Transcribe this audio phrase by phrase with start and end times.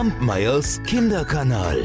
[0.00, 1.78] Kampmeyers Kinderkanal.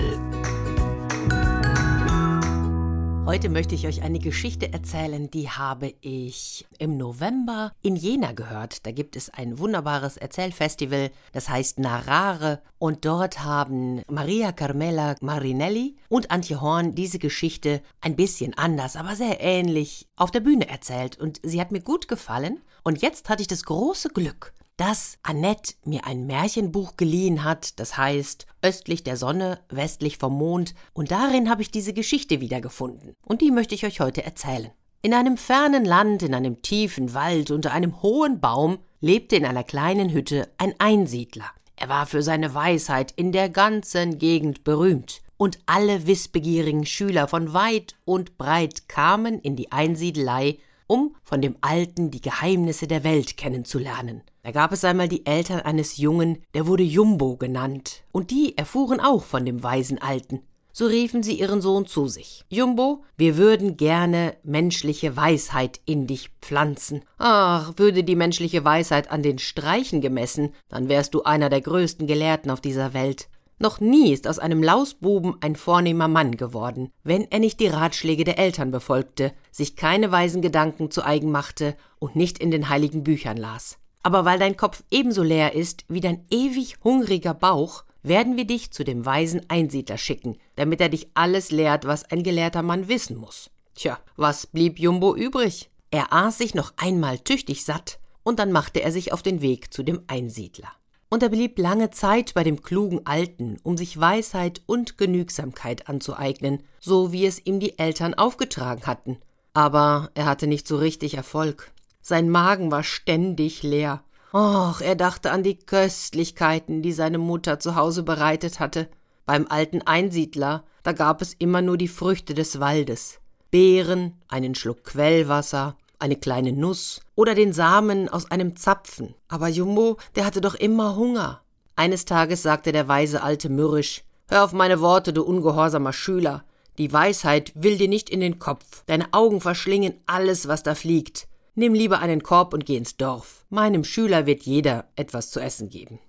[3.26, 8.86] Heute möchte ich euch eine Geschichte erzählen, die habe ich im November in Jena gehört.
[8.86, 12.62] Da gibt es ein wunderbares Erzählfestival, das heißt Narare.
[12.80, 19.18] Und dort haben Maria Carmela Marinelli und Antje Horn diese Geschichte ein bisschen anders, aber
[19.18, 21.20] sehr ähnlich auf der Bühne erzählt.
[21.20, 22.62] Und sie hat mir gut gefallen.
[22.82, 27.98] Und jetzt hatte ich das große Glück, dass Annette mir ein Märchenbuch geliehen hat, das
[27.98, 33.42] heißt Östlich der Sonne, westlich vom Mond, und darin habe ich diese Geschichte wiedergefunden, und
[33.42, 34.72] die möchte ich euch heute erzählen.
[35.02, 39.64] In einem fernen Land, in einem tiefen Wald, unter einem hohen Baum, lebte in einer
[39.64, 41.46] kleinen Hütte ein Einsiedler.
[41.76, 47.54] Er war für seine Weisheit in der ganzen Gegend berühmt, und alle wissbegierigen Schüler von
[47.54, 50.58] weit und breit kamen in die Einsiedelei,
[50.88, 54.24] um von dem Alten die Geheimnisse der Welt kennenzulernen.
[54.46, 59.00] Da gab es einmal die Eltern eines Jungen, der wurde Jumbo genannt, und die erfuhren
[59.00, 60.44] auch von dem weisen Alten.
[60.72, 62.46] So riefen sie ihren Sohn zu sich.
[62.48, 67.02] Jumbo, wir würden gerne menschliche Weisheit in dich pflanzen.
[67.18, 72.06] Ach, würde die menschliche Weisheit an den Streichen gemessen, dann wärst du einer der größten
[72.06, 73.30] Gelehrten auf dieser Welt.
[73.58, 78.26] Noch nie ist aus einem Lausbuben ein vornehmer Mann geworden, wenn er nicht die Ratschläge
[78.26, 83.04] der Eltern befolgte, sich keine weisen Gedanken zu eigen machte und nicht in den heiligen
[83.04, 83.80] Büchern las.
[84.06, 88.70] Aber weil dein Kopf ebenso leer ist wie dein ewig hungriger Bauch, werden wir dich
[88.70, 93.18] zu dem weisen Einsiedler schicken, damit er dich alles lehrt, was ein gelehrter Mann wissen
[93.18, 93.50] muss.
[93.74, 95.72] Tja, was blieb Jumbo übrig?
[95.90, 99.74] Er aß sich noch einmal tüchtig satt, und dann machte er sich auf den Weg
[99.74, 100.70] zu dem Einsiedler.
[101.10, 106.62] Und er blieb lange Zeit bei dem klugen Alten, um sich Weisheit und Genügsamkeit anzueignen,
[106.80, 109.18] so wie es ihm die Eltern aufgetragen hatten.
[109.56, 111.72] Aber er hatte nicht so richtig Erfolg.
[112.08, 114.04] Sein Magen war ständig leer.
[114.32, 118.90] Och, er dachte an die Köstlichkeiten, die seine Mutter zu Hause bereitet hatte.
[119.26, 123.22] Beim alten Einsiedler, da gab es immer nur die Früchte des Waldes.
[123.50, 129.16] Beeren, einen Schluck Quellwasser, eine kleine Nuss oder den Samen aus einem Zapfen.
[129.28, 131.42] Aber Jumbo, der hatte doch immer Hunger.
[131.76, 136.44] Eines Tages sagte der weise Alte mürrisch Hör auf meine Worte, du ungehorsamer Schüler.
[136.78, 138.84] Die Weisheit will dir nicht in den Kopf.
[138.86, 141.28] Deine Augen verschlingen alles, was da fliegt.
[141.56, 143.46] Nimm lieber einen Korb und geh ins Dorf.
[143.50, 146.00] Meinem Schüler wird jeder etwas zu essen geben.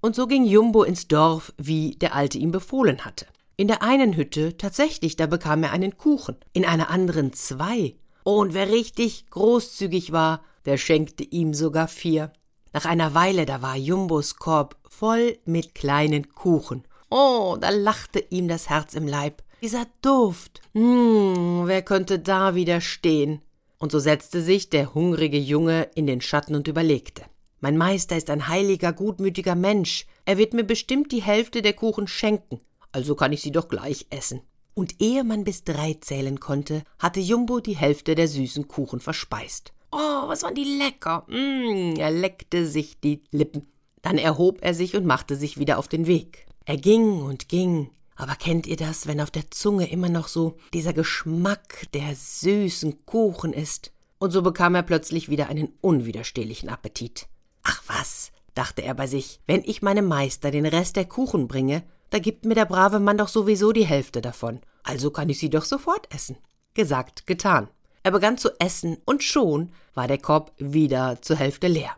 [0.00, 3.26] Und so ging Jumbo ins Dorf, wie der Alte ihm befohlen hatte.
[3.56, 7.94] In der einen Hütte tatsächlich, da bekam er einen Kuchen, in einer anderen zwei.
[8.24, 12.32] Und wer richtig großzügig war, der schenkte ihm sogar vier.
[12.72, 16.82] Nach einer Weile, da war Jumbos Korb voll mit kleinen Kuchen.
[17.10, 19.44] Oh, da lachte ihm das Herz im Leib.
[19.62, 20.60] Dieser Duft.
[20.72, 23.40] Hm, wer könnte da widerstehen?
[23.78, 27.22] Und so setzte sich der hungrige Junge in den Schatten und überlegte.
[27.60, 30.06] Mein Meister ist ein heiliger, gutmütiger Mensch.
[30.24, 32.60] Er wird mir bestimmt die Hälfte der Kuchen schenken.
[32.92, 34.42] Also kann ich sie doch gleich essen.
[34.74, 39.72] Und ehe man bis drei zählen konnte, hatte Jumbo die Hälfte der süßen Kuchen verspeist.
[39.90, 41.24] Oh, was waren die lecker!
[41.28, 43.66] Mm, er leckte sich die Lippen.
[44.02, 46.46] Dann erhob er sich und machte sich wieder auf den Weg.
[46.66, 50.56] Er ging und ging, aber kennt ihr das, wenn auf der Zunge immer noch so
[50.72, 53.92] dieser Geschmack der süßen Kuchen ist?
[54.18, 57.28] Und so bekam er plötzlich wieder einen unwiderstehlichen Appetit.
[57.62, 61.82] Ach was, dachte er bei sich, wenn ich meinem Meister den Rest der Kuchen bringe,
[62.10, 64.60] da gibt mir der brave Mann doch sowieso die Hälfte davon.
[64.82, 66.38] Also kann ich sie doch sofort essen.
[66.72, 67.68] Gesagt, getan.
[68.02, 71.96] Er begann zu essen und schon war der Korb wieder zur Hälfte leer.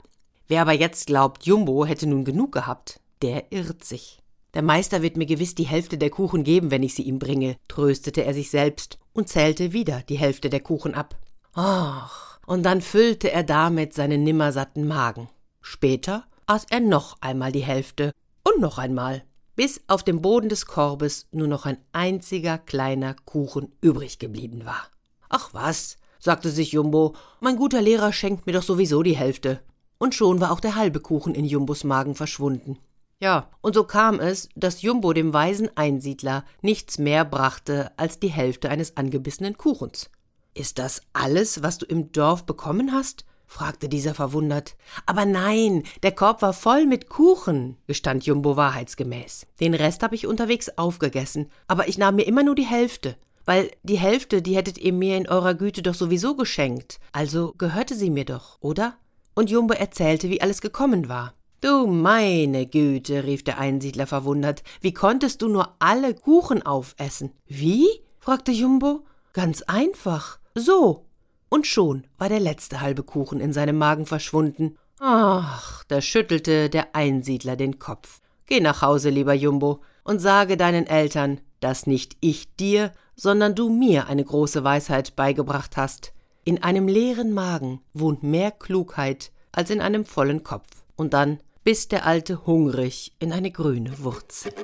[0.49, 4.23] Wer aber jetzt glaubt, Jumbo hätte nun genug gehabt, der irrt sich.
[4.55, 7.57] Der Meister wird mir gewiss die Hälfte der Kuchen geben, wenn ich sie ihm bringe,
[7.69, 11.17] tröstete er sich selbst und zählte wieder die Hälfte der Kuchen ab.
[11.55, 15.29] Ach, und dann füllte er damit seinen nimmersatten Magen.
[15.61, 19.23] Später aß er noch einmal die Hälfte und noch einmal,
[19.55, 24.89] bis auf dem Boden des Korbes nur noch ein einziger kleiner Kuchen übrig geblieben war.
[25.29, 29.61] Ach was, sagte sich Jumbo, mein guter Lehrer schenkt mir doch sowieso die Hälfte.
[29.99, 32.79] Und schon war auch der halbe Kuchen in Jumbos Magen verschwunden.
[33.21, 38.29] Ja, und so kam es, dass Jumbo dem weisen Einsiedler nichts mehr brachte als die
[38.29, 40.11] Hälfte eines angebissenen Kuchens.
[40.55, 43.25] Ist das alles, was du im Dorf bekommen hast?
[43.47, 44.77] fragte dieser verwundert.
[45.07, 49.47] Aber nein, der Korb war voll mit Kuchen, gestand Jumbo wahrheitsgemäß.
[49.59, 53.17] Den Rest habe ich unterwegs aufgegessen, aber ich nahm mir immer nur die Hälfte,
[53.47, 57.95] weil die Hälfte, die hättet ihr mir in eurer Güte doch sowieso geschenkt, also gehörte
[57.95, 58.99] sie mir doch, oder?
[59.35, 61.33] Und Jumbo erzählte, wie alles gekommen war.
[61.61, 67.33] Du meine Güte, rief der Einsiedler verwundert, wie konntest du nur alle Kuchen aufessen?
[67.47, 67.89] Wie?
[68.21, 69.05] fragte Jumbo.
[69.33, 70.39] Ganz einfach.
[70.55, 71.07] So.
[71.49, 74.77] Und schon war der letzte halbe Kuchen in seinem Magen verschwunden.
[75.01, 78.21] Ach, da schüttelte der Einsiedler den Kopf.
[78.47, 83.69] Geh nach Hause, lieber Jumbo, und sage deinen Eltern, dass nicht ich dir, sondern du
[83.69, 86.13] mir eine große Weisheit beigebracht hast.
[86.45, 90.69] In einem leeren Magen wohnt mehr Klugheit als in einem vollen Kopf.
[90.95, 94.55] Und dann biss der Alte hungrig in eine grüne Wurzel.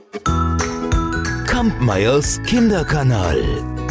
[1.46, 3.83] Kampmeyers Kinderkanal.